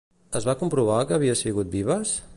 [0.39, 2.21] Es va comprovar que havia sigut Vives?